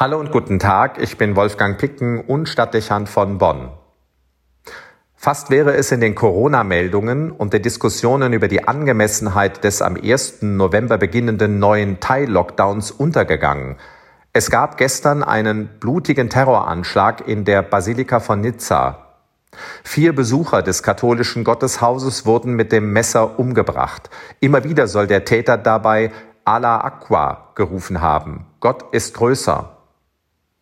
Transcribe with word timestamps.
Hallo 0.00 0.20
und 0.20 0.30
guten 0.30 0.60
Tag, 0.60 1.02
ich 1.02 1.18
bin 1.18 1.34
Wolfgang 1.34 1.76
Picken 1.76 2.20
und 2.20 2.48
Stadtdechant 2.48 3.08
von 3.08 3.38
Bonn. 3.38 3.70
Fast 5.16 5.50
wäre 5.50 5.74
es 5.74 5.90
in 5.90 6.00
den 6.00 6.14
Corona-Meldungen 6.14 7.32
und 7.32 7.52
den 7.52 7.62
Diskussionen 7.62 8.32
über 8.32 8.46
die 8.46 8.68
Angemessenheit 8.68 9.64
des 9.64 9.82
am 9.82 9.96
1. 9.96 10.42
November 10.42 10.98
beginnenden 10.98 11.58
neuen 11.58 11.98
Teil-Lockdowns 11.98 12.92
untergegangen. 12.92 13.74
Es 14.32 14.52
gab 14.52 14.76
gestern 14.76 15.24
einen 15.24 15.66
blutigen 15.80 16.30
Terroranschlag 16.30 17.26
in 17.26 17.44
der 17.44 17.62
Basilika 17.62 18.20
von 18.20 18.40
Nizza. 18.40 19.16
Vier 19.82 20.14
Besucher 20.14 20.62
des 20.62 20.84
katholischen 20.84 21.42
Gotteshauses 21.42 22.24
wurden 22.24 22.54
mit 22.54 22.70
dem 22.70 22.92
Messer 22.92 23.36
umgebracht. 23.36 24.10
Immer 24.38 24.62
wieder 24.62 24.86
soll 24.86 25.08
der 25.08 25.24
Täter 25.24 25.58
dabei 25.58 26.12
Allah 26.44 26.82
Aqua 26.82 27.50
gerufen 27.56 28.00
haben. 28.00 28.46
Gott 28.60 28.94
ist 28.94 29.14
größer. 29.14 29.74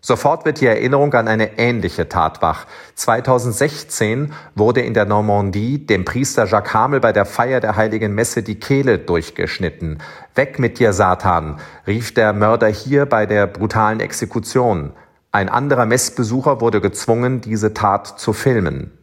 Sofort 0.07 0.45
wird 0.45 0.61
die 0.61 0.67
Erinnerung 0.67 1.13
an 1.15 1.27
eine 1.27 1.59
ähnliche 1.59 2.09
Tat 2.09 2.41
wach. 2.41 2.67
2016 2.95 4.33
wurde 4.55 4.81
in 4.83 4.95
der 4.95 5.05
Normandie 5.05 5.85
dem 5.85 6.05
Priester 6.05 6.47
Jacques 6.47 6.73
Hamel 6.73 7.01
bei 7.01 7.13
der 7.13 7.25
Feier 7.25 7.59
der 7.59 7.75
Heiligen 7.75 8.15
Messe 8.15 8.45
die 8.45 8.61
Kehle 8.61 9.01
durchgeschnitten. 9.01 9.99
Weg 10.37 10.61
mit 10.61 10.79
dir, 10.79 10.93
Satan, 10.93 11.59
rief 11.89 12.15
der 12.15 12.33
Mörder 12.35 12.69
hier 12.69 13.07
bei 13.07 13.27
der 13.27 13.49
brutalen 13.49 13.99
Exekution. 13.99 14.93
Ein 15.33 15.49
anderer 15.49 15.87
Messbesucher 15.87 16.61
wurde 16.61 16.81
gezwungen, 16.81 17.41
diese 17.41 17.75
Tat 17.75 18.07
zu 18.07 18.33
filmen. 18.33 18.97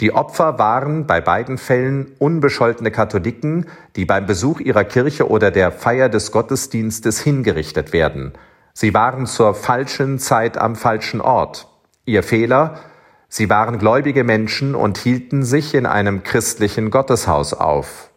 Die 0.00 0.12
Opfer 0.12 0.58
waren 0.58 1.06
bei 1.06 1.22
beiden 1.22 1.56
Fällen 1.56 2.12
unbescholtene 2.18 2.90
Katholiken, 2.90 3.70
die 3.96 4.04
beim 4.04 4.26
Besuch 4.26 4.60
ihrer 4.60 4.84
Kirche 4.84 5.30
oder 5.30 5.50
der 5.50 5.72
Feier 5.72 6.10
des 6.10 6.30
Gottesdienstes 6.30 7.20
hingerichtet 7.20 7.94
werden. 7.94 8.34
Sie 8.76 8.92
waren 8.92 9.26
zur 9.26 9.54
falschen 9.54 10.18
Zeit 10.18 10.58
am 10.58 10.74
falschen 10.74 11.20
Ort. 11.20 11.68
Ihr 12.06 12.24
Fehler? 12.24 12.80
Sie 13.28 13.48
waren 13.48 13.78
gläubige 13.78 14.24
Menschen 14.24 14.74
und 14.74 14.98
hielten 14.98 15.44
sich 15.44 15.74
in 15.74 15.86
einem 15.86 16.24
christlichen 16.24 16.90
Gotteshaus 16.90 17.54
auf. 17.54 18.10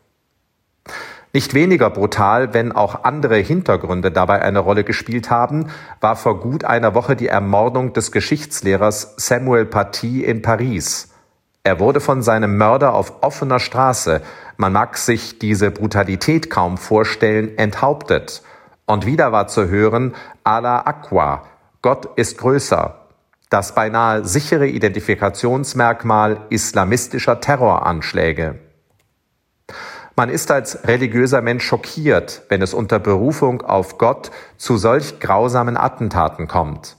Nicht 1.31 1.53
weniger 1.53 1.91
brutal, 1.91 2.55
wenn 2.55 2.71
auch 2.71 3.03
andere 3.03 3.37
Hintergründe 3.37 4.11
dabei 4.11 4.41
eine 4.41 4.57
Rolle 4.57 4.83
gespielt 4.83 5.29
haben, 5.29 5.69
war 6.01 6.15
vor 6.15 6.39
gut 6.39 6.65
einer 6.65 6.95
Woche 6.95 7.15
die 7.15 7.27
Ermordung 7.27 7.93
des 7.93 8.11
Geschichtslehrers 8.11 9.13
Samuel 9.17 9.65
Paty 9.65 10.23
in 10.23 10.41
Paris. 10.41 11.13
Er 11.63 11.79
wurde 11.79 11.99
von 11.99 12.23
seinem 12.23 12.57
Mörder 12.57 12.95
auf 12.95 13.21
offener 13.21 13.59
Straße, 13.59 14.21
man 14.55 14.73
mag 14.73 14.97
sich 14.97 15.37
diese 15.37 15.69
Brutalität 15.69 16.49
kaum 16.49 16.79
vorstellen, 16.79 17.55
enthauptet– 17.59 18.41
und 18.87 19.05
wieder 19.05 19.31
war 19.31 19.47
zu 19.47 19.67
hören, 19.67 20.15
Allah 20.43 20.79
Aqua, 20.79 21.43
Gott 21.83 22.17
ist 22.17 22.39
größer, 22.39 22.95
das 23.49 23.75
beinahe 23.75 24.25
sichere 24.25 24.67
Identifikationsmerkmal 24.67 26.41
islamistischer 26.49 27.39
Terroranschläge. 27.39 28.59
Man 30.15 30.29
ist 30.29 30.49
als 30.49 30.87
religiöser 30.87 31.43
Mensch 31.43 31.63
schockiert, 31.63 32.41
wenn 32.49 32.63
es 32.63 32.73
unter 32.73 32.97
Berufung 32.97 33.61
auf 33.61 33.99
Gott 33.99 34.31
zu 34.57 34.77
solch 34.77 35.19
grausamen 35.19 35.77
Attentaten 35.77 36.47
kommt. 36.47 36.95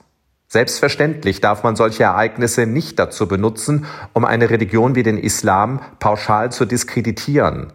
Selbstverständlich 0.47 1.41
darf 1.41 1.65
man 1.65 1.75
solche 1.75 2.05
Ereignisse 2.05 2.67
nicht 2.67 2.99
dazu 2.99 3.27
benutzen, 3.27 3.87
um 4.13 4.25
eine 4.25 4.51
Religion 4.51 4.95
wie 4.95 5.03
den 5.03 5.19
Islam 5.19 5.81
pauschal 5.99 6.53
zu 6.53 6.65
diskreditieren. 6.65 7.73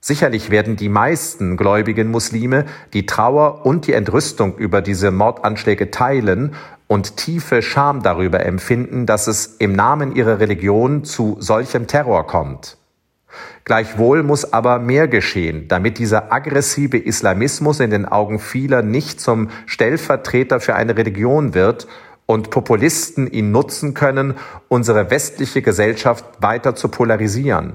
Sicherlich 0.00 0.50
werden 0.50 0.76
die 0.76 0.88
meisten 0.88 1.56
gläubigen 1.56 2.10
Muslime 2.10 2.66
die 2.92 3.06
Trauer 3.06 3.66
und 3.66 3.86
die 3.86 3.92
Entrüstung 3.94 4.56
über 4.56 4.80
diese 4.80 5.10
Mordanschläge 5.10 5.90
teilen 5.90 6.54
und 6.86 7.16
tiefe 7.16 7.62
Scham 7.62 8.02
darüber 8.02 8.44
empfinden, 8.46 9.06
dass 9.06 9.26
es 9.26 9.56
im 9.58 9.72
Namen 9.72 10.14
ihrer 10.14 10.40
Religion 10.40 11.04
zu 11.04 11.36
solchem 11.40 11.86
Terror 11.86 12.26
kommt. 12.26 12.78
Gleichwohl 13.64 14.22
muss 14.22 14.52
aber 14.52 14.78
mehr 14.78 15.08
geschehen, 15.08 15.68
damit 15.68 15.98
dieser 15.98 16.32
aggressive 16.32 16.96
Islamismus 16.96 17.80
in 17.80 17.90
den 17.90 18.06
Augen 18.06 18.38
vieler 18.38 18.82
nicht 18.82 19.20
zum 19.20 19.50
Stellvertreter 19.66 20.60
für 20.60 20.74
eine 20.74 20.96
Religion 20.96 21.52
wird 21.52 21.86
und 22.24 22.50
Populisten 22.50 23.30
ihn 23.30 23.50
nutzen 23.50 23.92
können, 23.92 24.34
unsere 24.68 25.10
westliche 25.10 25.60
Gesellschaft 25.60 26.24
weiter 26.40 26.74
zu 26.74 26.88
polarisieren. 26.88 27.74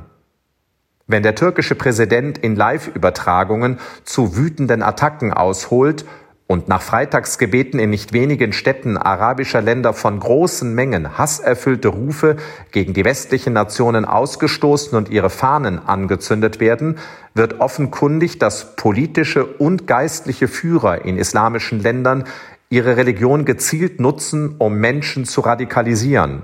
Wenn 1.05 1.21
der 1.23 1.35
türkische 1.35 1.75
Präsident 1.75 2.37
in 2.37 2.55
Live-Übertragungen 2.55 3.79
zu 4.05 4.37
wütenden 4.37 4.81
Attacken 4.81 5.33
ausholt 5.33 6.05
und 6.47 6.69
nach 6.69 6.81
Freitagsgebeten 6.81 7.77
in 7.77 7.89
nicht 7.89 8.13
wenigen 8.13 8.53
Städten 8.53 8.95
arabischer 8.97 9.61
Länder 9.61 9.91
von 9.91 10.17
großen 10.17 10.73
Mengen 10.73 11.17
hasserfüllte 11.17 11.89
Rufe 11.89 12.37
gegen 12.71 12.93
die 12.93 13.03
westlichen 13.03 13.51
Nationen 13.51 14.05
ausgestoßen 14.05 14.97
und 14.97 15.09
ihre 15.09 15.29
Fahnen 15.29 15.77
angezündet 15.77 16.61
werden, 16.61 16.97
wird 17.33 17.59
offenkundig, 17.59 18.39
dass 18.39 18.77
politische 18.77 19.45
und 19.45 19.87
geistliche 19.87 20.47
Führer 20.47 21.03
in 21.03 21.17
islamischen 21.17 21.81
Ländern 21.81 22.23
ihre 22.69 22.95
Religion 22.95 23.43
gezielt 23.43 23.99
nutzen, 23.99 24.55
um 24.57 24.75
Menschen 24.75 25.25
zu 25.25 25.41
radikalisieren. 25.41 26.43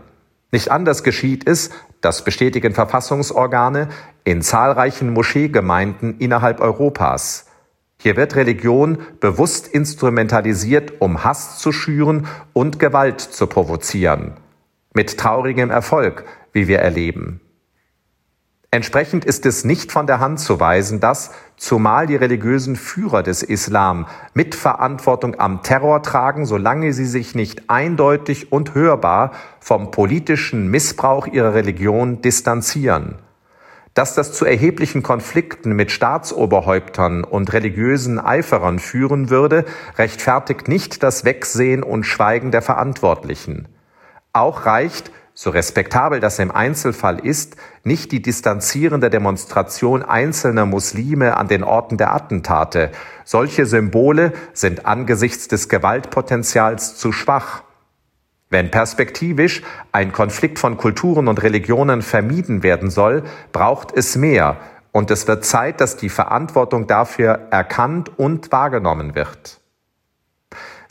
Nicht 0.52 0.72
anders 0.72 1.04
geschieht 1.04 1.48
es, 1.48 1.70
das 2.02 2.24
bestätigen 2.24 2.74
Verfassungsorgane, 2.74 3.90
in 4.24 4.42
zahlreichen 4.42 5.14
Moscheegemeinden 5.14 6.18
innerhalb 6.20 6.60
Europas. 6.60 7.46
Hier 8.02 8.16
wird 8.16 8.36
Religion 8.36 9.00
bewusst 9.20 9.68
instrumentalisiert, 9.68 11.02
um 11.02 11.24
Hass 11.24 11.60
zu 11.60 11.72
schüren 11.72 12.28
und 12.54 12.80
Gewalt 12.80 13.20
zu 13.20 13.48
provozieren. 13.48 14.38
Mit 14.94 15.18
traurigem 15.18 15.70
Erfolg, 15.70 16.26
wie 16.54 16.68
wir 16.68 16.80
erleben. 16.80 17.42
Entsprechend 18.72 19.26
ist 19.26 19.48
es 19.48 19.66
nicht 19.66 19.92
von 19.92 20.06
der 20.06 20.20
Hand 20.20 20.40
zu 20.40 20.60
weisen, 20.60 21.00
dass, 21.00 21.32
zumal 21.58 22.06
die 22.06 22.16
religiösen 22.16 22.76
Führer 22.76 23.24
des 23.24 23.42
Islam 23.42 24.06
Mitverantwortung 24.36 25.40
am 25.40 25.64
Terror 25.64 26.04
tragen, 26.04 26.46
solange 26.46 26.94
sie 26.94 27.08
sich 27.08 27.34
nicht 27.34 27.68
eindeutig 27.68 28.52
und 28.52 28.76
hörbar 28.76 29.32
vom 29.60 29.90
politischen 29.90 30.70
Missbrauch 30.70 31.26
ihrer 31.26 31.56
Religion 31.56 32.22
distanzieren. 32.22 33.16
Dass 33.96 34.14
das 34.14 34.34
zu 34.34 34.46
erheblichen 34.46 35.02
Konflikten 35.02 35.72
mit 35.72 35.90
Staatsoberhäuptern 35.92 37.24
und 37.24 37.52
religiösen 37.54 38.20
Eiferern 38.20 38.78
führen 38.78 39.32
würde, 39.32 39.66
rechtfertigt 39.98 40.68
nicht 40.68 41.02
das 41.02 41.26
Wegsehen 41.26 41.82
und 41.82 42.04
Schweigen 42.04 42.52
der 42.52 42.62
Verantwortlichen. 42.62 43.68
Auch 44.32 44.68
reicht, 44.68 45.12
so 45.42 45.52
respektabel 45.52 46.20
das 46.20 46.38
im 46.40 46.52
Einzelfall 46.52 47.26
ist, 47.26 47.56
nicht 47.86 48.12
die 48.12 48.22
distanzierende 48.22 49.10
Demonstration 49.10 50.04
einzelner 50.04 50.66
Muslime 50.66 51.38
an 51.38 51.48
den 51.48 51.64
Orten 51.64 51.96
der 51.96 52.14
Attentate. 52.14 52.92
Solche 53.24 53.66
Symbole 53.66 54.34
sind 54.52 54.86
angesichts 54.86 55.48
des 55.48 55.70
Gewaltpotenzials 55.70 56.98
zu 56.98 57.14
schwach. 57.14 57.64
Wenn 58.50 58.70
perspektivisch 58.70 59.62
ein 59.94 60.12
Konflikt 60.12 60.60
von 60.60 60.76
Kulturen 60.76 61.30
und 61.30 61.42
Religionen 61.42 62.02
vermieden 62.02 62.62
werden 62.62 62.90
soll, 62.90 63.24
braucht 63.54 63.94
es 63.96 64.18
mehr, 64.18 64.58
und 64.92 65.10
es 65.10 65.26
wird 65.26 65.46
Zeit, 65.46 65.80
dass 65.80 65.96
die 65.96 66.10
Verantwortung 66.10 66.86
dafür 66.86 67.48
erkannt 67.50 68.12
und 68.20 68.52
wahrgenommen 68.52 69.16
wird. 69.16 69.62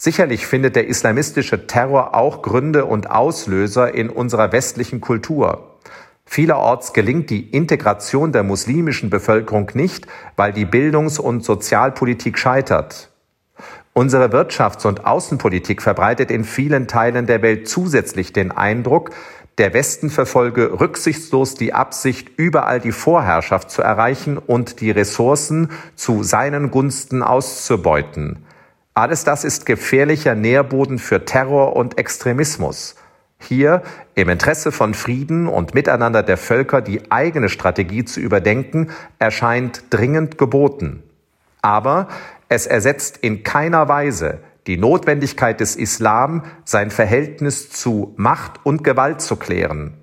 Sicherlich 0.01 0.47
findet 0.47 0.77
der 0.77 0.87
islamistische 0.87 1.67
Terror 1.67 2.15
auch 2.15 2.41
Gründe 2.43 2.85
und 2.85 3.11
Auslöser 3.11 3.93
in 3.93 4.11
unserer 4.11 4.53
westlichen 4.53 5.01
Kultur. 5.01 5.77
Vielerorts 6.25 6.93
gelingt 6.93 7.31
die 7.31 7.51
Integration 7.51 8.31
der 8.31 8.45
muslimischen 8.45 9.11
Bevölkerung 9.11 9.73
nicht, 9.75 10.07
weil 10.37 10.53
die 10.53 10.67
Bildungs- 10.67 11.19
und 11.19 11.45
Sozialpolitik 11.45 12.39
scheitert. 12.39 13.11
Unsere 13.93 14.27
Wirtschafts- 14.27 14.87
und 14.87 15.05
Außenpolitik 15.05 15.83
verbreitet 15.83 16.31
in 16.31 16.45
vielen 16.45 16.87
Teilen 16.87 17.27
der 17.27 17.43
Welt 17.43 17.69
zusätzlich 17.69 18.33
den 18.33 18.53
Eindruck, 18.53 19.11
der 19.59 19.75
Westen 19.75 20.11
verfolge 20.11 20.79
rücksichtslos 20.79 21.57
die 21.57 21.75
Absicht, 21.75 22.31
überall 22.37 22.79
die 22.79 22.93
Vorherrschaft 22.93 23.73
zu 23.73 23.83
erreichen 23.83 24.39
und 24.39 24.81
die 24.81 24.93
Ressourcen 24.93 25.71
zu 25.97 26.23
seinen 26.23 26.71
Gunsten 26.71 27.25
auszubeuten. 27.25 28.45
Alles 28.99 29.23
das 29.23 29.45
ist 29.45 29.65
gefährlicher 29.65 30.35
Nährboden 30.35 30.99
für 30.99 31.25
Terror 31.25 31.77
und 31.77 31.99
Extremismus. 31.99 32.97
Hier 33.39 33.85
im 34.17 34.29
Interesse 34.29 34.73
von 34.73 34.93
Frieden 34.93 35.47
und 35.47 35.73
Miteinander 35.73 36.25
der 36.25 36.37
Völker 36.37 36.83
die 36.83 37.13
eigene 37.13 37.49
Strategie 37.49 38.05
zu 38.05 38.19
überdenken, 38.19 38.91
erscheint 39.21 39.85
dringend 39.91 40.37
geboten. 40.37 41.05
Aber 41.63 42.09
es 42.49 42.67
ersetzt 42.67 43.19
in 43.19 43.45
keiner 43.45 43.87
Weise 43.87 44.41
die 44.67 44.79
Notwendigkeit 44.79 45.61
des 45.61 45.77
Islam, 45.77 46.43
sein 46.65 46.91
Verhältnis 46.91 47.71
zu 47.71 48.15
Macht 48.17 48.59
und 48.65 48.83
Gewalt 48.83 49.21
zu 49.21 49.37
klären. 49.37 49.95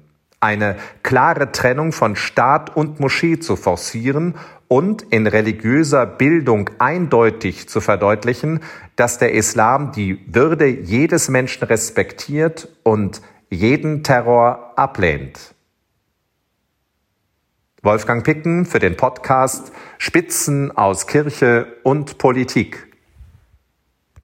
Eine 0.46 0.78
klare 1.04 1.52
Trennung 1.52 1.92
von 1.92 2.16
Staat 2.16 2.76
und 2.76 3.00
Moschee 3.00 3.40
zu 3.40 3.56
forcieren 3.56 4.36
und 4.68 5.02
in 5.02 5.28
religiöser 5.28 6.06
Bildung 6.06 6.70
eindeutig 6.80 7.68
zu 7.68 7.82
verdeutlichen, 7.82 8.62
dass 8.96 9.18
der 9.18 9.34
Islam 9.34 9.92
die 9.92 10.24
Würde 10.28 10.68
jedes 10.68 11.30
Menschen 11.30 11.66
respektiert 11.66 12.70
und 12.84 13.22
jeden 13.50 14.04
Terror 14.04 14.74
ablehnt. 14.76 15.56
Wolfgang 17.82 18.24
Picken 18.24 18.66
für 18.66 18.80
den 18.80 18.98
Podcast 18.98 19.72
Spitzen 20.00 20.76
aus 20.76 21.06
Kirche 21.06 21.68
und 21.84 22.18
Politik. 22.18 22.95